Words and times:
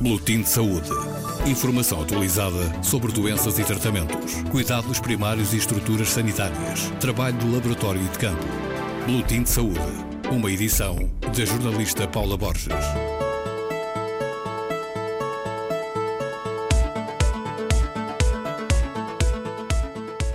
Boletim 0.00 0.42
de 0.42 0.48
Saúde. 0.48 0.90
Informação 1.46 2.02
atualizada 2.02 2.82
sobre 2.82 3.12
doenças 3.12 3.58
e 3.58 3.64
tratamentos, 3.64 4.42
cuidados 4.50 5.00
primários 5.00 5.54
e 5.54 5.56
estruturas 5.56 6.10
sanitárias, 6.10 6.90
trabalho 7.00 7.36
do 7.38 7.52
laboratório 7.52 8.02
e 8.02 8.08
de 8.08 8.18
campo. 8.18 8.44
Boletim 9.06 9.42
de 9.42 9.48
Saúde. 9.48 9.80
Uma 10.30 10.50
edição 10.50 10.96
da 11.22 11.44
jornalista 11.44 12.06
Paula 12.06 12.36
Borges. 12.36 12.74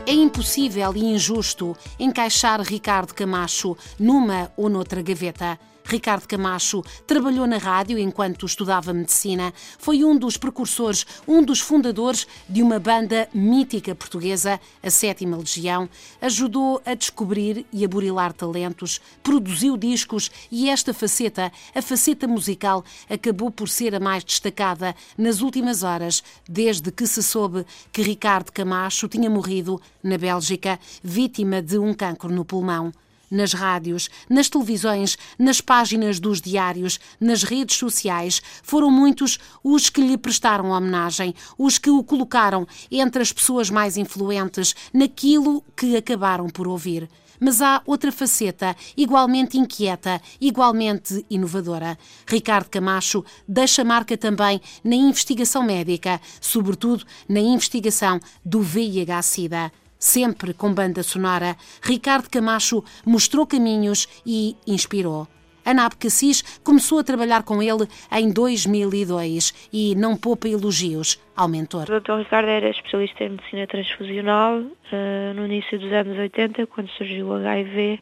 É 0.07 0.13
impossível 0.13 0.93
e 0.95 1.05
injusto 1.05 1.77
encaixar 1.99 2.61
Ricardo 2.61 3.13
Camacho 3.13 3.77
numa 3.99 4.51
ou 4.57 4.69
noutra 4.69 5.01
gaveta. 5.01 5.59
Ricardo 5.83 6.27
Camacho 6.27 6.83
trabalhou 7.05 7.45
na 7.45 7.57
rádio 7.57 7.97
enquanto 7.97 8.45
estudava 8.45 8.93
medicina, 8.93 9.53
foi 9.77 10.03
um 10.03 10.17
dos 10.17 10.37
precursores, 10.37 11.05
um 11.27 11.43
dos 11.43 11.59
fundadores 11.59 12.27
de 12.47 12.61
uma 12.61 12.79
banda 12.79 13.27
mítica 13.33 13.93
portuguesa, 13.93 14.59
a 14.81 14.89
Sétima 14.89 15.37
Legião, 15.37 15.89
ajudou 16.21 16.81
a 16.85 16.93
descobrir 16.93 17.65
e 17.71 17.83
a 17.83 17.87
burilar 17.87 18.33
talentos, 18.33 19.01
produziu 19.21 19.75
discos 19.75 20.31
e 20.51 20.69
esta 20.69 20.93
faceta, 20.93 21.51
a 21.75 21.81
faceta 21.81 22.27
musical, 22.27 22.83
acabou 23.09 23.51
por 23.51 23.67
ser 23.67 23.95
a 23.95 23.99
mais 23.99 24.23
destacada 24.23 24.95
nas 25.17 25.41
últimas 25.41 25.83
horas, 25.83 26.23
desde 26.47 26.91
que 26.91 27.05
se 27.07 27.21
soube 27.21 27.65
que 27.91 28.01
Ricardo 28.01 28.51
Camacho 28.51 29.07
tinha 29.07 29.29
morrido 29.29 29.81
na 30.03 30.17
Bélgica, 30.17 30.79
vítima 31.03 31.61
de 31.61 31.77
um 31.77 31.93
cancro 31.93 32.31
no 32.33 32.45
pulmão 32.45 32.91
nas 33.31 33.53
rádios, 33.53 34.09
nas 34.29 34.49
televisões, 34.49 35.17
nas 35.39 35.61
páginas 35.61 36.19
dos 36.19 36.41
diários, 36.41 36.99
nas 37.19 37.43
redes 37.43 37.77
sociais. 37.77 38.41
Foram 38.61 38.91
muitos 38.91 39.39
os 39.63 39.89
que 39.89 40.01
lhe 40.01 40.17
prestaram 40.17 40.71
homenagem, 40.71 41.33
os 41.57 41.77
que 41.77 41.89
o 41.89 42.03
colocaram 42.03 42.67
entre 42.91 43.21
as 43.21 43.31
pessoas 43.31 43.69
mais 43.69 43.95
influentes 43.95 44.75
naquilo 44.93 45.63
que 45.75 45.95
acabaram 45.95 46.49
por 46.49 46.67
ouvir. 46.67 47.09
Mas 47.43 47.59
há 47.59 47.81
outra 47.87 48.11
faceta, 48.11 48.75
igualmente 48.95 49.57
inquieta, 49.57 50.21
igualmente 50.39 51.25
inovadora. 51.27 51.97
Ricardo 52.27 52.69
Camacho 52.69 53.25
deixa 53.47 53.83
marca 53.83 54.15
também 54.15 54.61
na 54.83 54.95
investigação 54.95 55.63
médica, 55.63 56.21
sobretudo 56.39 57.03
na 57.27 57.39
investigação 57.39 58.19
do 58.45 58.61
VIH-Sida 58.61 59.71
sempre 60.01 60.53
com 60.53 60.73
banda 60.73 61.03
sonora, 61.03 61.55
Ricardo 61.83 62.27
Camacho 62.29 62.83
mostrou 63.05 63.45
caminhos 63.45 64.07
e 64.25 64.57
inspirou. 64.65 65.27
A 65.63 65.75
NAP 65.75 65.93
Cassis 65.99 66.41
começou 66.63 66.99
a 66.99 67.03
trabalhar 67.03 67.43
com 67.43 67.61
ele 67.61 67.87
em 68.11 68.33
2002 68.33 69.69
e 69.71 69.95
não 69.95 70.17
poupa 70.17 70.47
elogios 70.47 71.21
ao 71.37 71.47
mentor. 71.47 71.83
O 71.83 71.99
Dr. 71.99 72.17
Ricardo 72.17 72.49
era 72.49 72.69
especialista 72.69 73.23
em 73.23 73.29
medicina 73.29 73.67
transfusional 73.67 74.57
uh, 74.57 75.33
no 75.35 75.45
início 75.45 75.79
dos 75.79 75.91
anos 75.93 76.17
80, 76.17 76.65
quando 76.65 76.89
surgiu 76.89 77.27
o 77.27 77.33
HIV, 77.33 77.99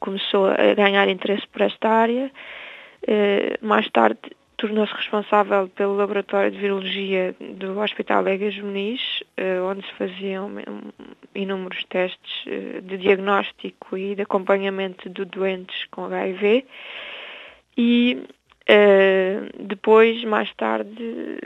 começou 0.00 0.46
a 0.46 0.74
ganhar 0.74 1.08
interesse 1.10 1.46
por 1.48 1.60
esta 1.60 1.88
área. 1.88 2.32
Uh, 3.02 3.66
mais 3.66 3.86
tarde 3.90 4.18
tornou-se 4.62 4.94
responsável 4.94 5.68
pelo 5.70 5.96
laboratório 5.96 6.52
de 6.52 6.58
virologia 6.58 7.34
do 7.40 7.80
Hospital 7.80 8.28
Egas 8.28 8.56
Muniz, 8.58 9.00
eh, 9.36 9.60
onde 9.60 9.84
se 9.84 9.92
faziam 9.94 10.52
inúmeros 11.34 11.84
testes 11.86 12.44
eh, 12.46 12.80
de 12.80 12.96
diagnóstico 12.96 13.98
e 13.98 14.14
de 14.14 14.22
acompanhamento 14.22 15.10
de 15.10 15.24
doentes 15.24 15.84
com 15.90 16.04
HIV. 16.04 16.64
E 17.76 18.22
Uh, 18.62 19.50
depois, 19.58 20.22
mais 20.22 20.48
tarde, 20.54 21.36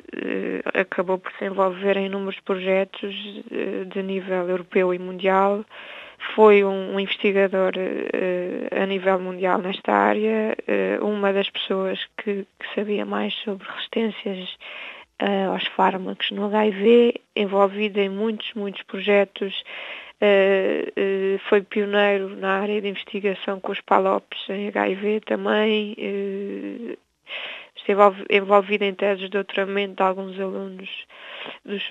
acabou 0.75 1.19
por 1.19 1.33
se 1.33 1.47
envolver 1.47 1.97
em 1.97 2.07
inúmeros 2.07 2.39
projetos 2.41 3.15
de 3.89 4.03
nível 4.03 4.47
europeu 4.51 4.93
e 4.93 4.99
mundial, 4.99 5.65
foi 6.35 6.65
um, 6.65 6.95
um 6.95 7.01
investigador 7.01 7.73
uh, 7.77 8.83
a 8.83 8.87
nível 8.87 9.19
mundial 9.19 9.59
nesta 9.59 9.93
área, 9.93 10.57
uh, 11.01 11.07
uma 11.07 11.33
das 11.33 11.49
pessoas 11.51 11.99
que, 12.17 12.47
que, 12.59 12.75
sabia 12.75 13.05
mais 13.05 13.35
sobre 13.35 13.67
resistências 13.69 14.57
uh, 15.23 15.53
aos 15.53 15.67
fármacos 15.69 16.31
no 16.31 16.47
HIV, 16.47 17.21
envolvido 17.35 18.01
em 18.01 18.09
muitos, 18.09 18.53
muitos 18.55 18.83
projetos, 18.83 19.63
foi 21.51 21.61
pioneiro 21.61 22.31
na 22.37 22.61
área 22.63 22.81
de 22.81 22.89
investigação 22.89 23.61
com 23.61 23.71
os 23.71 23.83
PALOPs 23.83 24.49
em 24.49 24.69
HIV 24.69 25.21
também, 25.27 25.95
esteve 27.93 28.25
envolvida 28.31 28.85
em 28.85 28.95
teses 28.95 29.21
de 29.21 29.29
doutoramento 29.29 29.97
de 29.97 30.03
alguns 30.03 30.41
alunos, 30.41 30.89
dos, 31.65 31.83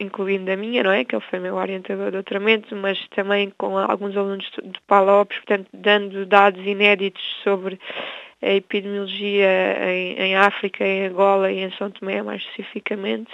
incluindo 0.00 0.50
a 0.50 0.56
minha, 0.56 0.82
não 0.82 0.90
é? 0.90 1.04
Que 1.04 1.14
ele 1.14 1.24
foi 1.30 1.38
meu 1.38 1.54
orientador 1.54 2.06
de 2.06 2.12
doutoramento, 2.12 2.74
mas 2.74 2.98
também 3.08 3.52
com 3.56 3.78
alguns 3.78 4.16
alunos 4.16 4.50
de 4.62 4.80
PALOPS, 4.86 5.36
portanto, 5.38 5.68
dando 5.72 6.26
dados 6.26 6.64
inéditos 6.66 7.22
sobre 7.44 7.78
a 8.42 8.52
epidemiologia 8.52 9.78
em, 9.88 10.16
em 10.18 10.36
África, 10.36 10.84
em 10.84 11.06
Angola 11.06 11.50
e 11.50 11.60
em 11.60 11.70
São 11.72 11.90
Tomé, 11.90 12.22
mais 12.22 12.42
especificamente 12.42 13.32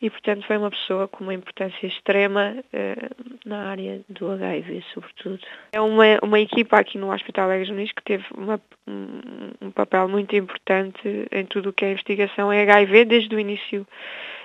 e, 0.00 0.10
portanto, 0.10 0.46
foi 0.46 0.58
uma 0.58 0.70
pessoa 0.70 1.08
com 1.08 1.24
uma 1.24 1.32
importância 1.32 1.86
extrema 1.86 2.54
uh, 2.58 3.28
na 3.46 3.70
área 3.70 4.00
do 4.08 4.30
HIV, 4.30 4.84
sobretudo. 4.92 5.40
É 5.72 5.80
uma, 5.80 6.04
uma 6.22 6.38
equipa 6.38 6.78
aqui 6.78 6.98
no 6.98 7.12
Hospital 7.12 7.50
Egas 7.50 7.70
Muniz 7.70 7.92
que 7.92 8.02
teve 8.04 8.24
uma, 8.36 8.60
um, 8.86 9.52
um, 9.62 9.70
papel 9.70 10.06
muito 10.06 10.36
importante 10.36 11.26
em 11.32 11.46
tudo 11.46 11.70
o 11.70 11.72
que 11.72 11.86
é 11.86 11.92
investigação 11.92 12.52
em 12.52 12.60
HIV, 12.60 13.06
desde 13.06 13.34
o 13.34 13.40
início 13.40 13.86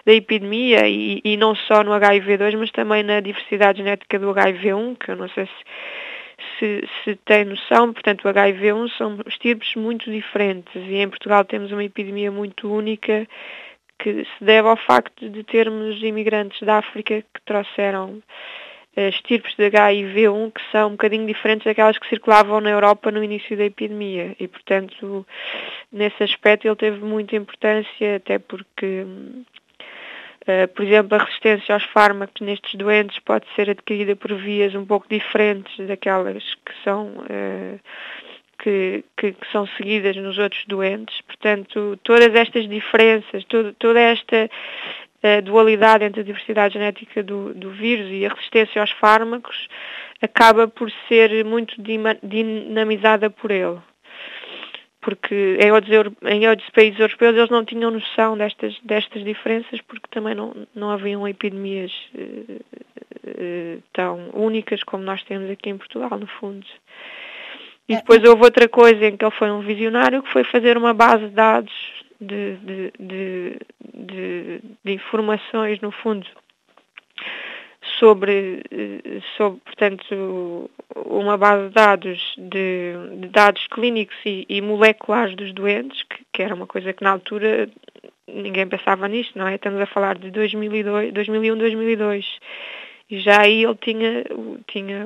da 0.05 0.13
epidemia 0.13 0.87
e, 0.87 1.19
e 1.23 1.35
não 1.35 1.53
só 1.53 1.83
no 1.83 1.91
HIV2, 1.91 2.57
mas 2.57 2.71
também 2.71 3.03
na 3.03 3.19
diversidade 3.19 3.79
genética 3.79 4.17
do 4.17 4.33
HIV1, 4.33 4.97
que 4.97 5.11
eu 5.11 5.15
não 5.17 5.27
sei 5.29 5.45
se 5.45 5.51
se, 6.57 6.83
se, 7.03 7.15
tem 7.17 7.45
noção, 7.45 7.93
portanto 7.93 8.25
o 8.25 8.29
HIV1 8.29 8.89
são 8.97 9.19
estirpes 9.27 9.75
muito 9.75 10.11
diferentes 10.11 10.73
e 10.75 10.95
em 10.95 11.09
Portugal 11.09 11.45
temos 11.45 11.71
uma 11.71 11.83
epidemia 11.83 12.31
muito 12.31 12.71
única 12.71 13.27
que 14.01 14.25
se 14.25 14.43
deve 14.43 14.67
ao 14.67 14.77
facto 14.77 15.29
de 15.29 15.43
termos 15.43 16.01
imigrantes 16.01 16.59
da 16.61 16.79
África 16.79 17.21
que 17.21 17.41
trouxeram 17.45 18.21
estirpes 18.95 19.55
de 19.55 19.69
HIV-1 19.69 20.51
que 20.51 20.61
são 20.71 20.89
um 20.89 20.91
bocadinho 20.91 21.25
diferentes 21.25 21.65
daquelas 21.65 21.97
que 21.97 22.09
circulavam 22.09 22.59
na 22.59 22.71
Europa 22.71 23.09
no 23.11 23.23
início 23.23 23.55
da 23.55 23.65
epidemia. 23.65 24.35
E, 24.39 24.47
portanto, 24.47 25.25
nesse 25.91 26.23
aspecto 26.23 26.67
ele 26.67 26.75
teve 26.75 27.03
muita 27.03 27.35
importância, 27.35 28.17
até 28.17 28.37
porque, 28.37 29.05
uh, 30.41 30.67
por 30.75 30.85
exemplo, 30.85 31.15
a 31.15 31.23
resistência 31.23 31.73
aos 31.73 31.85
fármacos 31.85 32.41
nestes 32.41 32.75
doentes 32.75 33.17
pode 33.19 33.45
ser 33.55 33.69
adquirida 33.69 34.15
por 34.15 34.33
vias 34.33 34.75
um 34.75 34.85
pouco 34.85 35.07
diferentes 35.09 35.87
daquelas 35.87 36.43
que 36.65 36.73
são 36.83 37.07
uh, 37.07 37.79
que, 38.61 39.03
que, 39.17 39.31
que, 39.33 39.51
são 39.51 39.65
seguidas 39.75 40.15
nos 40.15 40.37
outros 40.37 40.63
doentes. 40.67 41.19
Portanto, 41.21 41.99
todas 42.03 42.33
estas 42.35 42.69
diferenças, 42.69 43.43
todo, 43.45 43.73
toda 43.73 43.99
esta 43.99 44.49
uh, 45.23 45.41
dualidade 45.41 46.05
entre 46.05 46.21
a 46.21 46.23
diversidade 46.23 46.75
genética 46.75 47.23
do, 47.23 47.53
do, 47.53 47.71
vírus 47.71 48.07
e 48.11 48.25
a 48.25 48.29
resistência 48.29 48.79
aos 48.79 48.91
fármacos 48.91 49.67
acaba 50.21 50.67
por 50.67 50.91
ser 51.07 51.43
muito 51.43 51.75
dinamizada 52.23 53.29
por 53.29 53.49
ele. 53.49 53.79
Porque 55.01 55.57
em 55.59 55.71
outros, 55.71 56.13
em 56.27 56.47
outros 56.47 56.69
países 56.69 56.99
europeus 56.99 57.35
eles 57.35 57.49
não 57.49 57.65
tinham 57.65 57.89
noção 57.89 58.37
destas, 58.37 58.79
destas 58.83 59.23
diferenças 59.23 59.81
porque 59.81 60.05
também 60.11 60.35
não, 60.35 60.53
não 60.75 60.91
haviam 60.91 61.27
epidemias 61.27 61.91
uh, 62.13 62.61
uh, 63.25 63.83
tão 63.91 64.29
únicas 64.35 64.83
como 64.83 65.03
nós 65.03 65.23
temos 65.23 65.49
aqui 65.49 65.71
em 65.71 65.77
Portugal, 65.77 66.11
no 66.19 66.27
fundo. 66.27 66.67
E 67.87 67.95
depois 67.95 68.23
houve 68.23 68.43
outra 68.43 68.69
coisa 68.69 69.05
em 69.05 69.17
que 69.17 69.25
ele 69.25 69.35
foi 69.35 69.51
um 69.51 69.61
visionário, 69.61 70.23
que 70.23 70.31
foi 70.31 70.43
fazer 70.43 70.77
uma 70.77 70.93
base 70.93 71.27
de 71.27 71.31
dados 71.31 71.73
de, 72.21 72.55
de, 72.57 72.93
de, 72.99 73.57
de, 73.93 74.61
de 74.83 74.93
informações, 74.93 75.81
no 75.81 75.91
fundo, 75.91 76.25
sobre, 77.99 78.63
sobre, 79.35 79.59
portanto, 79.61 80.69
uma 80.95 81.37
base 81.37 81.67
de 81.67 81.73
dados 81.73 82.35
de, 82.37 82.93
de 83.19 83.27
dados 83.29 83.65
clínicos 83.67 84.15
e, 84.25 84.45
e, 84.47 84.61
moleculares 84.61 85.35
dos 85.35 85.51
doentes, 85.53 86.03
que, 86.03 86.23
que, 86.31 86.43
era 86.43 86.53
uma 86.53 86.67
coisa 86.67 86.93
que 86.93 87.03
na 87.03 87.11
altura 87.11 87.69
ninguém 88.27 88.67
pensava 88.67 89.07
nisto, 89.07 89.37
não 89.37 89.47
é? 89.47 89.55
Estamos 89.55 89.81
a 89.81 89.85
falar 89.87 90.17
de 90.17 90.29
2002, 90.31 91.11
2001, 91.11 91.57
2002. 91.57 92.39
E 93.09 93.19
já 93.19 93.41
aí 93.41 93.63
ele 93.63 93.75
tinha, 93.75 94.23
tinha, 94.67 95.05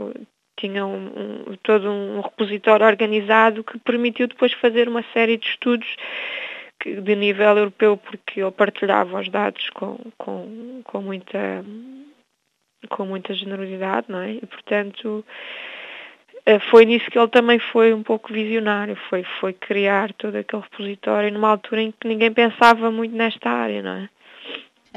tinha 0.57 0.85
um, 0.85 1.05
um, 1.05 1.57
todo 1.61 1.89
um 1.89 2.21
repositório 2.21 2.85
organizado 2.85 3.63
que 3.63 3.77
permitiu 3.79 4.27
depois 4.27 4.53
fazer 4.53 4.87
uma 4.87 5.03
série 5.13 5.37
de 5.37 5.47
estudos 5.47 5.95
que, 6.79 7.01
de 7.01 7.15
nível 7.15 7.57
europeu, 7.57 7.97
porque 7.97 8.41
ele 8.41 8.51
partilhava 8.51 9.19
os 9.19 9.29
dados 9.29 9.69
com, 9.71 9.97
com, 10.17 10.81
com, 10.83 11.01
muita, 11.01 11.63
com 12.89 13.05
muita 13.05 13.33
generosidade, 13.33 14.07
não 14.09 14.19
é? 14.19 14.31
E, 14.31 14.45
portanto, 14.45 15.25
uh, 16.47 16.59
foi 16.69 16.85
nisso 16.85 17.09
que 17.09 17.17
ele 17.17 17.27
também 17.27 17.59
foi 17.59 17.93
um 17.93 18.03
pouco 18.03 18.31
visionário, 18.31 18.95
foi, 19.09 19.23
foi 19.39 19.53
criar 19.53 20.13
todo 20.13 20.35
aquele 20.35 20.63
repositório 20.63 21.31
numa 21.31 21.49
altura 21.49 21.81
em 21.81 21.91
que 21.91 22.07
ninguém 22.07 22.31
pensava 22.31 22.91
muito 22.91 23.15
nesta 23.15 23.49
área, 23.49 23.81
não 23.81 24.03
é? 24.03 24.09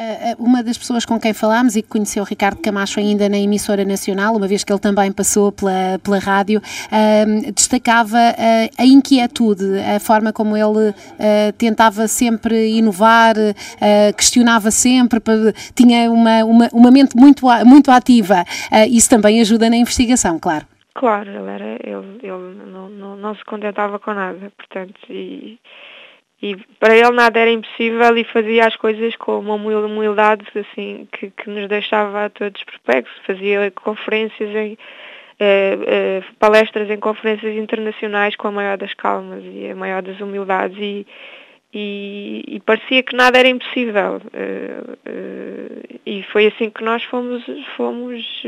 Eh, 0.00 0.30
eh, 0.30 0.36
uma 0.38 0.62
das 0.62 0.78
pessoas 0.78 1.04
com 1.04 1.18
quem 1.18 1.34
falámos 1.34 1.74
e 1.74 1.82
que 1.82 1.88
conheceu 1.88 2.22
Ricardo 2.22 2.62
Camacho 2.62 3.00
ainda 3.00 3.28
na 3.28 3.36
emissora 3.36 3.84
nacional, 3.84 4.36
uma 4.36 4.46
vez 4.46 4.62
que 4.62 4.72
ele 4.72 4.78
também 4.78 5.10
passou 5.10 5.50
pela, 5.50 5.98
pela 6.04 6.20
rádio, 6.20 6.60
uh, 6.60 7.52
destacava 7.52 8.16
uh, 8.16 8.70
a 8.78 8.86
inquietude, 8.86 9.64
a 9.80 9.98
forma 9.98 10.32
como 10.32 10.56
ele 10.56 10.94
tentava 11.56 12.06
sempre 12.06 12.76
inovar, 12.76 13.34
questionava 14.16 14.70
sempre, 14.70 15.20
tinha 15.74 16.10
uma, 16.10 16.44
uma, 16.44 16.68
uma 16.72 16.90
mente 16.90 17.16
muito, 17.16 17.44
muito 17.64 17.90
ativa. 17.90 18.44
isso 18.88 19.10
também 19.10 19.40
ajuda 19.40 19.68
na 19.68 19.76
investigação, 19.76 20.38
claro. 20.38 20.66
Claro, 20.94 21.28
ele, 21.28 21.50
era, 21.50 21.64
ele, 21.82 22.18
ele 22.22 22.70
não, 22.70 22.88
não, 22.88 23.16
não 23.16 23.34
se 23.34 23.44
contentava 23.44 23.98
com 23.98 24.14
nada, 24.14 24.52
portanto, 24.56 25.00
e 25.10 25.58
e 26.40 26.56
para 26.78 26.96
ele 26.96 27.10
nada 27.10 27.40
era 27.40 27.50
impossível 27.50 28.16
e 28.16 28.22
fazia 28.24 28.66
as 28.66 28.76
coisas 28.76 29.16
com 29.16 29.40
uma 29.40 29.54
humildade 29.54 30.44
assim 30.54 31.08
que, 31.10 31.30
que 31.30 31.50
nos 31.50 31.68
deixava 31.68 32.26
a 32.26 32.30
todos 32.30 32.62
perplexos. 32.62 33.16
Fazia 33.26 33.72
conferências 33.72 34.54
em 34.54 34.78
eh, 35.40 35.78
eh, 35.86 36.22
palestras 36.38 36.88
em 36.90 36.98
conferências 36.98 37.56
internacionais 37.56 38.36
com 38.36 38.48
a 38.48 38.52
maior 38.52 38.76
das 38.76 38.94
calmas 38.94 39.42
e 39.44 39.68
a 39.68 39.74
maior 39.74 40.00
das 40.00 40.20
humildades 40.20 40.76
e, 40.78 41.04
e, 41.74 42.44
e 42.46 42.60
parecia 42.60 43.02
que 43.02 43.16
nada 43.16 43.38
era 43.38 43.48
impossível. 43.48 44.20
Eh, 44.32 45.98
e 46.06 46.22
foi 46.32 46.46
assim 46.46 46.70
que 46.70 46.84
nós 46.84 47.02
fomos, 47.02 47.44
fomos 47.76 48.42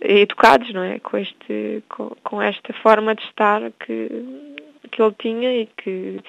educados, 0.00 0.72
não 0.72 0.82
é? 0.82 0.98
Com, 1.00 1.18
este, 1.18 1.82
com, 1.88 2.16
com 2.24 2.40
esta 2.40 2.72
forma 2.72 3.14
de 3.14 3.22
estar 3.24 3.60
que 3.78 4.24
que 4.88 5.02
ele 5.02 5.14
tinha 5.18 5.62
e 5.62 5.66
que, 5.66 6.20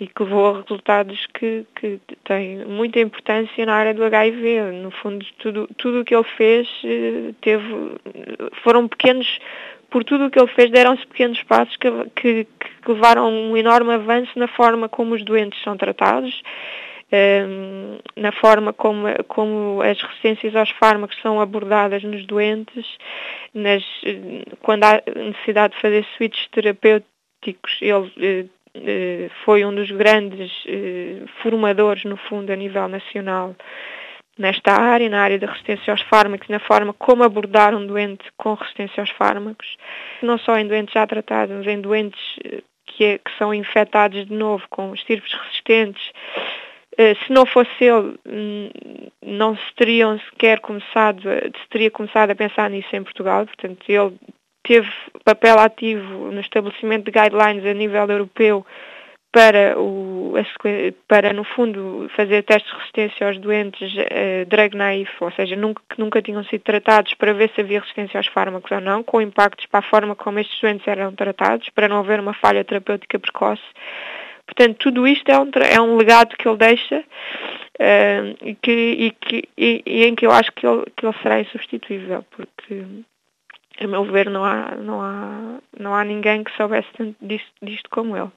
e 0.00 0.06
que 0.06 0.22
levou 0.22 0.54
a 0.54 0.60
resultados 0.60 1.26
que, 1.34 1.66
que 1.74 2.00
têm 2.24 2.64
muita 2.64 3.00
importância 3.00 3.66
na 3.66 3.74
área 3.74 3.94
do 3.94 4.04
HIV. 4.04 4.72
No 4.72 4.90
fundo, 4.90 5.24
tudo, 5.38 5.68
tudo 5.76 6.00
o 6.00 6.04
que 6.04 6.14
ele 6.14 6.24
fez 6.36 6.68
eh, 6.84 7.34
teve, 7.40 7.64
foram 8.62 8.86
pequenos, 8.86 9.38
por 9.90 10.04
tudo 10.04 10.26
o 10.26 10.30
que 10.30 10.38
ele 10.38 10.48
fez, 10.48 10.70
deram-se 10.70 11.06
pequenos 11.06 11.42
passos 11.42 11.76
que, 11.76 11.90
que, 12.14 12.44
que 12.44 12.92
levaram 12.92 13.28
um 13.28 13.56
enorme 13.56 13.92
avanço 13.92 14.38
na 14.38 14.48
forma 14.48 14.88
como 14.88 15.14
os 15.14 15.24
doentes 15.24 15.60
são 15.62 15.76
tratados, 15.76 16.42
ehm, 17.10 17.98
na 18.16 18.32
forma 18.32 18.72
como, 18.72 19.06
como 19.26 19.80
as 19.82 20.00
resistências 20.00 20.54
aos 20.54 20.70
fármacos 20.70 21.18
são 21.20 21.40
abordadas 21.40 22.02
nos 22.04 22.24
doentes, 22.26 22.86
nas, 23.54 23.82
eh, 24.04 24.44
quando 24.62 24.84
há 24.84 25.02
necessidade 25.16 25.74
de 25.74 25.80
fazer 25.80 26.06
switches 26.16 26.46
terapêuticos 26.48 27.17
ele 27.80 28.12
eh, 28.18 28.44
eh, 28.74 29.30
foi 29.44 29.64
um 29.64 29.74
dos 29.74 29.90
grandes 29.90 30.52
eh, 30.66 31.22
formadores, 31.42 32.04
no 32.04 32.16
fundo, 32.16 32.52
a 32.52 32.56
nível 32.56 32.88
nacional 32.88 33.54
nesta 34.38 34.72
área, 34.72 35.08
na 35.08 35.20
área 35.20 35.38
da 35.38 35.48
resistência 35.48 35.92
aos 35.92 36.02
fármacos, 36.02 36.48
na 36.48 36.60
forma 36.60 36.92
como 36.92 37.24
abordar 37.24 37.74
um 37.74 37.84
doente 37.84 38.24
com 38.36 38.54
resistência 38.54 39.00
aos 39.00 39.10
fármacos, 39.10 39.76
não 40.22 40.38
só 40.38 40.56
em 40.56 40.68
doentes 40.68 40.94
já 40.94 41.04
tratados, 41.06 41.56
mas 41.56 41.66
em 41.66 41.80
doentes 41.80 42.38
que, 42.86 43.04
é, 43.04 43.18
que 43.18 43.30
são 43.36 43.52
infectados 43.52 44.26
de 44.26 44.32
novo 44.32 44.64
com 44.70 44.94
estirpes 44.94 45.32
resistentes. 45.32 46.12
Se 47.26 47.32
não 47.32 47.46
fosse 47.46 47.84
ele, 47.84 48.16
hum, 48.26 48.70
não 49.22 49.56
se 49.56 49.74
teriam 49.76 50.18
sequer 50.30 50.60
começado, 50.60 51.22
se 51.22 51.68
teria 51.70 51.90
começado 51.90 52.30
a 52.30 52.34
pensar 52.36 52.70
nisso 52.70 52.94
em 52.94 53.02
Portugal, 53.02 53.44
portanto 53.44 53.84
ele 53.88 54.14
teve 54.68 54.88
papel 55.24 55.58
ativo 55.58 56.30
no 56.30 56.40
estabelecimento 56.40 57.06
de 57.06 57.10
guidelines 57.10 57.64
a 57.64 57.72
nível 57.72 58.06
europeu 58.06 58.66
para, 59.32 59.78
o, 59.78 60.34
para 61.06 61.32
no 61.32 61.44
fundo, 61.44 62.10
fazer 62.14 62.42
testes 62.42 62.70
de 62.70 62.78
resistência 62.78 63.26
aos 63.26 63.38
doentes 63.38 63.94
uh, 63.94 64.46
drug 64.46 64.76
naive, 64.76 65.10
ou 65.20 65.30
seja, 65.32 65.56
nunca, 65.56 65.82
que 65.88 65.98
nunca 65.98 66.20
tinham 66.20 66.44
sido 66.44 66.62
tratados 66.62 67.14
para 67.14 67.32
ver 67.32 67.50
se 67.54 67.60
havia 67.60 67.80
resistência 67.80 68.18
aos 68.18 68.26
fármacos 68.26 68.70
ou 68.70 68.80
não, 68.80 69.02
com 69.02 69.20
impactos 69.20 69.66
para 69.66 69.80
a 69.80 69.90
forma 69.90 70.14
como 70.14 70.38
estes 70.38 70.60
doentes 70.60 70.86
eram 70.86 71.14
tratados, 71.14 71.68
para 71.70 71.88
não 71.88 71.98
haver 71.98 72.20
uma 72.20 72.34
falha 72.34 72.64
terapêutica 72.64 73.18
precoce. 73.18 73.62
Portanto, 74.46 74.76
tudo 74.78 75.06
isto 75.06 75.28
é 75.30 75.38
um, 75.38 75.50
é 75.70 75.80
um 75.80 75.96
legado 75.96 76.34
que 76.36 76.48
ele 76.48 76.56
deixa 76.56 76.98
uh, 76.98 78.36
e, 78.42 78.54
que, 78.54 78.70
e, 78.70 79.10
que, 79.10 79.48
e, 79.56 79.82
e, 79.86 80.04
em 80.04 80.14
que 80.14 80.26
eu 80.26 80.32
acho 80.32 80.52
que 80.52 80.66
ele, 80.66 80.84
que 80.96 81.06
ele 81.06 81.14
será 81.22 81.40
insubstituível, 81.40 82.24
porque 82.30 82.82
a 83.80 83.86
meu 83.86 84.04
ver, 84.04 84.30
não 84.30 84.44
há, 84.44 84.74
não 84.76 85.00
há, 85.00 85.58
não 85.78 85.94
há 85.94 86.04
ninguém 86.04 86.44
que 86.44 86.54
soubesse 86.56 86.88
tanto 86.96 87.16
disto, 87.20 87.50
disto 87.62 87.88
como 87.90 88.16
ele. 88.16 88.30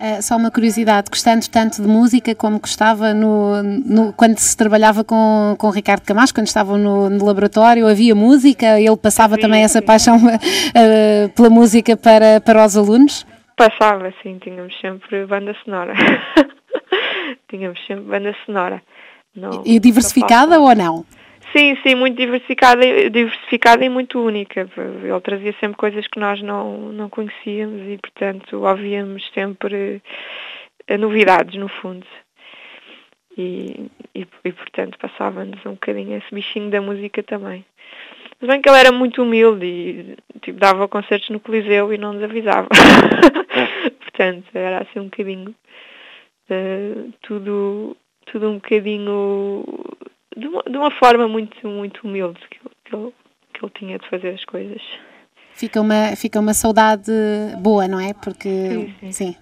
Uh, 0.00 0.22
só 0.22 0.36
uma 0.36 0.50
curiosidade, 0.50 1.10
gostando 1.10 1.46
tanto 1.50 1.82
de 1.82 1.86
música 1.86 2.34
como 2.34 2.58
gostava 2.58 3.12
no, 3.12 3.62
no, 3.62 4.12
quando 4.14 4.38
se 4.38 4.56
trabalhava 4.56 5.04
com, 5.04 5.54
com 5.58 5.68
Ricardo 5.68 6.06
Camacho, 6.06 6.32
quando 6.32 6.46
estavam 6.46 6.78
no, 6.78 7.10
no 7.10 7.22
laboratório, 7.22 7.86
havia 7.86 8.14
música, 8.14 8.80
ele 8.80 8.96
passava 8.96 9.34
havia, 9.34 9.42
também 9.42 9.62
essa 9.62 9.82
paixão 9.82 10.16
uh, 10.16 11.28
pela 11.36 11.50
música 11.50 11.98
para, 11.98 12.40
para 12.40 12.64
os 12.64 12.78
alunos? 12.78 13.26
Passava, 13.54 14.10
sim, 14.22 14.38
tínhamos 14.38 14.74
sempre 14.80 15.26
banda 15.26 15.54
sonora. 15.62 15.92
tínhamos 17.50 17.78
sempre 17.86 18.04
banda 18.04 18.34
sonora. 18.46 18.82
Não, 19.36 19.62
e 19.66 19.78
diversificada 19.78 20.58
ou 20.58 20.74
não? 20.74 21.04
Sim, 21.52 21.76
sim, 21.82 21.94
muito 21.94 22.16
diversificada, 22.16 23.10
diversificada 23.10 23.84
e 23.84 23.88
muito 23.88 24.20
única. 24.20 24.68
Ele 24.76 25.20
trazia 25.20 25.54
sempre 25.60 25.76
coisas 25.76 26.06
que 26.06 26.20
nós 26.20 26.40
não, 26.42 26.92
não 26.92 27.08
conhecíamos 27.08 27.88
e, 27.88 27.98
portanto, 27.98 28.64
ouvíamos 28.64 29.28
sempre 29.32 30.00
eh, 30.86 30.96
novidades, 30.96 31.58
no 31.58 31.68
fundo. 31.68 32.06
E, 33.36 33.90
e, 34.14 34.26
e 34.44 34.52
portanto, 34.52 34.98
passava-nos 34.98 35.64
um 35.64 35.72
bocadinho 35.72 36.16
esse 36.16 36.34
bichinho 36.34 36.70
da 36.70 36.80
música 36.80 37.22
também. 37.22 37.64
Mas 38.40 38.50
bem 38.50 38.62
que 38.62 38.68
ele 38.68 38.78
era 38.78 38.92
muito 38.92 39.22
humilde 39.22 39.66
e 39.66 40.16
tipo, 40.40 40.58
dava 40.58 40.88
concertos 40.88 41.28
no 41.30 41.40
Coliseu 41.40 41.92
e 41.92 41.98
não 41.98 42.12
nos 42.12 42.22
avisava. 42.22 42.68
portanto, 44.00 44.46
era 44.54 44.82
assim 44.82 45.00
um 45.00 45.04
bocadinho 45.04 45.54
uh, 46.50 47.12
tudo, 47.22 47.96
tudo 48.26 48.48
um 48.48 48.54
bocadinho 48.54 49.64
de 50.40 50.46
uma, 50.46 50.62
de 50.62 50.76
uma 50.76 50.90
forma 50.90 51.28
muito, 51.28 51.66
muito 51.68 52.06
humilde 52.06 52.40
que, 52.50 52.58
que, 52.84 52.96
ele, 52.96 53.12
que 53.52 53.64
ele 53.64 53.72
tinha 53.78 53.98
de 53.98 54.08
fazer 54.08 54.30
as 54.30 54.44
coisas. 54.44 54.82
Fica 55.52 55.80
uma, 55.80 56.16
fica 56.16 56.40
uma 56.40 56.54
saudade 56.54 57.12
boa, 57.58 57.86
não 57.86 58.00
é? 58.00 58.14
Porque, 58.14 58.48
sim, 58.48 58.94
sim. 59.00 59.12
sim. 59.12 59.36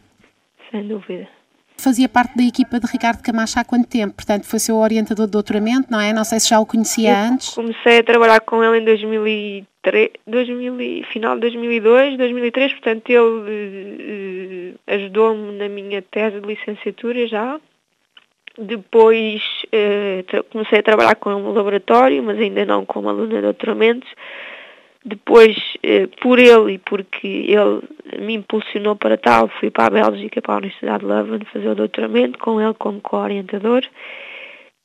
Sem 0.70 0.88
dúvida. 0.88 1.28
Fazia 1.80 2.08
parte 2.08 2.36
da 2.36 2.42
equipa 2.42 2.80
de 2.80 2.86
Ricardo 2.90 3.22
Camacho 3.22 3.60
há 3.60 3.64
quanto 3.64 3.88
tempo? 3.88 4.16
Portanto, 4.16 4.44
foi 4.46 4.58
seu 4.58 4.76
orientador 4.76 5.26
de 5.26 5.32
doutoramento, 5.32 5.86
não 5.88 6.00
é? 6.00 6.12
Não 6.12 6.24
sei 6.24 6.40
se 6.40 6.48
já 6.48 6.58
o 6.58 6.66
conhecia 6.66 7.10
Eu 7.10 7.32
antes. 7.32 7.54
Comecei 7.54 7.98
a 7.98 8.02
trabalhar 8.02 8.40
com 8.40 8.64
ele 8.64 8.80
em 8.80 8.84
2003, 8.84 10.10
2000, 10.26 11.04
final 11.04 11.36
de 11.36 11.42
2002, 11.42 12.18
2003, 12.18 12.72
portanto 12.72 13.08
ele 13.08 14.74
uh, 14.74 14.78
ajudou-me 14.88 15.52
na 15.56 15.68
minha 15.68 16.02
tese 16.02 16.40
de 16.40 16.48
licenciatura 16.48 17.28
já. 17.28 17.60
Depois 18.58 19.40
eh, 19.70 20.24
comecei 20.50 20.80
a 20.80 20.82
trabalhar 20.82 21.14
com 21.14 21.30
no 21.30 21.52
laboratório, 21.52 22.22
mas 22.22 22.38
ainda 22.38 22.64
não 22.64 22.84
como 22.84 23.08
aluna 23.08 23.36
de 23.36 23.42
doutoramento. 23.42 24.06
Depois, 25.04 25.56
eh, 25.82 26.08
por 26.20 26.40
ele 26.40 26.74
e 26.74 26.78
porque 26.78 27.46
ele 27.46 27.82
me 28.18 28.34
impulsionou 28.34 28.96
para 28.96 29.16
tal, 29.16 29.48
fui 29.60 29.70
para 29.70 29.86
a 29.86 30.10
Bélgica, 30.10 30.42
para 30.42 30.54
a 30.54 30.58
Universidade 30.58 31.00
de 31.00 31.06
Leuven, 31.06 31.40
fazer 31.52 31.68
o 31.68 31.74
doutoramento 31.76 32.38
com 32.38 32.60
ele 32.60 32.74
como 32.74 33.00
co-orientador. 33.00 33.82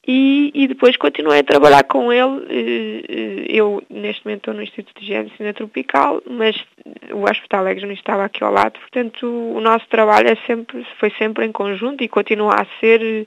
E, 0.05 0.51
e, 0.53 0.67
depois 0.67 0.97
continuei 0.97 1.39
a 1.39 1.43
trabalhar 1.43 1.83
com 1.85 2.11
ele. 2.11 2.45
Eh, 2.49 3.03
eh, 3.07 3.45
eu, 3.47 3.81
neste 3.89 4.25
momento, 4.25 4.39
estou 4.39 4.53
no 4.53 4.61
Instituto 4.61 4.99
de 4.99 5.05
Higiene 5.05 5.53
Tropical, 5.53 6.21
mas 6.29 6.57
o 7.13 7.23
Hospital 7.23 7.63
não 7.63 7.91
estava 7.91 8.25
aqui 8.25 8.43
ao 8.43 8.51
lado, 8.51 8.77
portanto, 8.79 9.25
o 9.25 9.61
nosso 9.61 9.87
trabalho 9.87 10.27
é 10.27 10.35
sempre, 10.45 10.85
foi 10.99 11.09
sempre 11.11 11.45
em 11.45 11.53
conjunto 11.53 12.03
e 12.03 12.09
continua 12.09 12.55
a 12.55 12.65
ser 12.81 13.01
eh, 13.01 13.25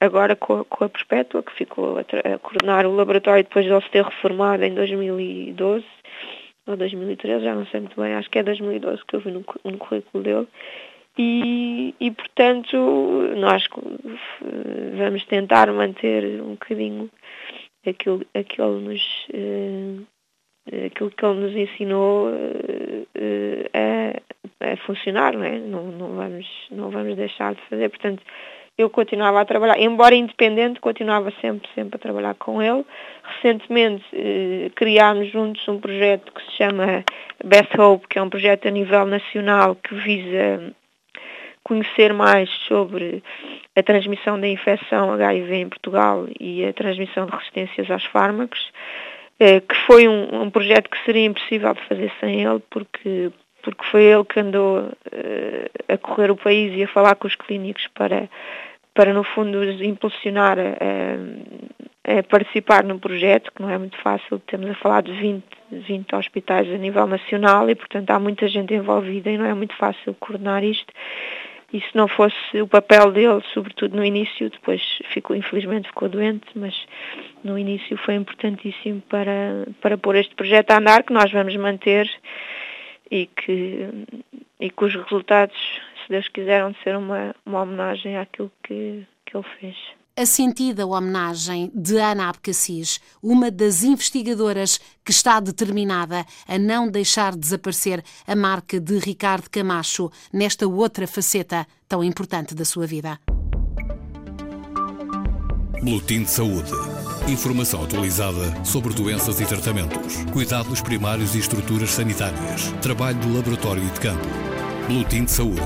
agora 0.00 0.36
com 0.36 0.60
a, 0.60 0.64
com 0.66 0.84
a 0.84 0.88
Perpétua, 0.90 1.42
que 1.42 1.52
ficou 1.52 1.96
a, 1.96 2.00
a, 2.02 2.38
coordenar 2.38 2.84
o 2.84 2.94
laboratório 2.94 3.42
depois 3.42 3.64
de 3.64 3.72
ele 3.72 3.82
se 3.82 3.90
ter 3.90 4.04
reformado 4.04 4.62
em 4.64 4.74
2012 4.74 5.84
ou 6.66 6.76
2013, 6.76 7.42
já 7.42 7.54
não 7.54 7.64
sei 7.66 7.80
muito 7.80 7.98
bem, 7.98 8.14
acho 8.14 8.28
que 8.28 8.38
é 8.38 8.42
2012 8.42 9.02
que 9.06 9.16
eu 9.16 9.20
vi 9.20 9.30
no, 9.30 9.42
no 9.64 9.78
currículo 9.78 10.22
dele. 10.22 10.48
E, 11.20 11.94
e, 11.98 12.12
portanto 12.12 12.76
nós 13.36 13.66
vamos 14.96 15.24
tentar 15.26 15.72
manter 15.72 16.40
um 16.40 16.52
bocadinho 16.52 17.10
aquilo, 17.86 18.24
aquilo, 18.34 18.80
nos, 18.80 19.02
uh, 19.34 20.06
aquilo 20.86 21.10
que 21.10 21.24
ele 21.24 21.40
nos 21.40 21.56
ensinou 21.56 22.28
uh, 22.28 23.06
a, 23.74 24.72
a, 24.72 24.76
funcionar, 24.78 25.34
não 25.34 25.44
é? 25.44 25.58
Não, 25.58 25.84
não, 25.84 26.14
vamos, 26.14 26.46
não 26.70 26.90
vamos 26.90 27.16
deixar 27.16 27.54
de 27.54 27.60
fazer. 27.62 27.88
Portanto, 27.88 28.22
eu 28.78 28.88
continuava 28.88 29.40
a 29.40 29.44
trabalhar, 29.44 29.76
embora 29.80 30.14
independente, 30.14 30.78
continuava 30.78 31.32
sempre, 31.40 31.68
sempre 31.74 31.96
a 31.96 31.98
trabalhar 31.98 32.34
com 32.34 32.62
ele. 32.62 32.84
Recentemente 33.24 34.04
eh, 34.12 34.70
criámos 34.76 35.32
juntos 35.32 35.66
um 35.66 35.80
projeto 35.80 36.32
que 36.32 36.40
se 36.44 36.52
chama 36.58 37.04
Best 37.44 37.76
Hope, 37.76 38.06
que 38.06 38.20
é 38.20 38.22
um 38.22 38.30
projeto 38.30 38.68
a 38.68 38.70
nível 38.70 39.04
nacional 39.04 39.74
que 39.74 39.92
visa 39.96 40.72
conhecer 41.68 42.12
mais 42.14 42.50
sobre 42.66 43.22
a 43.76 43.82
transmissão 43.82 44.40
da 44.40 44.48
infecção 44.48 45.12
HIV 45.12 45.54
em 45.54 45.68
Portugal 45.68 46.26
e 46.40 46.64
a 46.64 46.72
transmissão 46.72 47.26
de 47.26 47.32
resistências 47.32 47.90
aos 47.90 48.04
fármacos, 48.06 48.72
eh, 49.38 49.60
que 49.60 49.76
foi 49.86 50.08
um, 50.08 50.42
um 50.42 50.50
projeto 50.50 50.88
que 50.88 51.04
seria 51.04 51.26
impossível 51.26 51.74
de 51.74 51.82
fazer 51.82 52.10
sem 52.20 52.42
ele, 52.42 52.60
porque 52.70 53.30
porque 53.62 53.84
foi 53.90 54.04
ele 54.04 54.24
que 54.24 54.40
andou 54.40 54.78
uh, 54.78 55.92
a 55.92 55.98
correr 55.98 56.30
o 56.30 56.36
país 56.36 56.74
e 56.74 56.84
a 56.84 56.88
falar 56.88 57.16
com 57.16 57.26
os 57.26 57.34
clínicos 57.34 57.86
para, 57.88 58.28
para 58.94 59.12
no 59.12 59.22
fundo, 59.24 59.58
os 59.58 59.80
impulsionar 59.82 60.58
a, 60.58 62.18
a, 62.18 62.22
participar 62.22 62.84
no 62.84 62.98
projeto, 62.98 63.52
que 63.52 63.60
não 63.60 63.68
é 63.68 63.76
muito 63.76 63.96
fácil, 63.98 64.36
estamos 64.36 64.70
a 64.70 64.74
falar 64.74 65.02
de 65.02 65.12
20, 65.12 65.44
20 65.70 66.14
hospitais 66.14 66.72
a 66.72 66.78
nível 66.78 67.06
nacional 67.06 67.68
e, 67.68 67.74
portanto, 67.74 68.10
há 68.10 68.18
muita 68.18 68.48
gente 68.48 68.72
envolvida 68.72 69.30
e 69.30 69.36
não 69.36 69.44
é 69.44 69.54
muito 69.54 69.76
fácil 69.76 70.14
coordenar 70.18 70.64
isto. 70.64 70.92
E 71.70 71.80
se 71.80 71.94
não 71.94 72.08
fosse 72.08 72.62
o 72.62 72.66
papel 72.66 73.12
dele, 73.12 73.42
sobretudo 73.52 73.94
no 73.94 74.04
início, 74.04 74.48
depois 74.48 74.80
ficou, 75.12 75.36
infelizmente 75.36 75.88
ficou 75.88 76.08
doente, 76.08 76.46
mas 76.54 76.74
no 77.44 77.58
início 77.58 77.96
foi 77.98 78.14
importantíssimo 78.14 79.02
para, 79.02 79.66
para 79.82 79.98
pôr 79.98 80.16
este 80.16 80.34
projeto 80.34 80.70
a 80.70 80.78
andar, 80.78 81.02
que 81.02 81.12
nós 81.12 81.30
vamos 81.30 81.54
manter 81.56 82.10
e 83.10 83.26
que, 83.26 83.86
e 84.58 84.70
que 84.70 84.84
os 84.84 84.94
resultados, 84.94 85.56
se 86.02 86.08
Deus 86.08 86.26
quiser, 86.28 86.62
vão 86.62 86.74
ser 86.82 86.96
uma, 86.96 87.34
uma 87.44 87.62
homenagem 87.62 88.16
àquilo 88.16 88.50
que, 88.62 89.04
que 89.26 89.36
ele 89.36 89.46
fez. 89.60 89.97
A 90.18 90.26
sentida 90.26 90.84
homenagem 90.84 91.70
de 91.72 91.96
Ana 91.96 92.28
Abcacis, 92.28 92.98
uma 93.22 93.52
das 93.52 93.84
investigadoras 93.84 94.80
que 95.04 95.12
está 95.12 95.38
determinada 95.38 96.26
a 96.48 96.58
não 96.58 96.90
deixar 96.90 97.36
desaparecer 97.36 98.02
a 98.26 98.34
marca 98.34 98.80
de 98.80 98.98
Ricardo 98.98 99.48
Camacho 99.48 100.10
nesta 100.32 100.66
outra 100.66 101.06
faceta 101.06 101.64
tão 101.88 102.02
importante 102.02 102.52
da 102.52 102.64
sua 102.64 102.84
vida. 102.84 103.20
Boletim 105.84 106.24
de 106.24 106.30
Saúde. 106.30 106.72
Informação 107.28 107.84
atualizada 107.84 108.64
sobre 108.64 108.92
doenças 108.92 109.40
e 109.40 109.46
tratamentos, 109.46 110.16
cuidados 110.32 110.80
primários 110.80 111.36
e 111.36 111.38
estruturas 111.38 111.90
sanitárias, 111.90 112.72
trabalho 112.82 113.20
de 113.20 113.28
laboratório 113.28 113.84
e 113.84 113.90
de 113.90 114.00
campo. 114.00 114.26
Boletim 114.88 115.26
de 115.26 115.30
Saúde. 115.30 115.60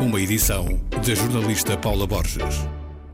Uma 0.00 0.20
edição 0.20 0.80
da 0.92 1.12
jornalista 1.12 1.76
Paula 1.76 2.06
Borges. 2.06 2.68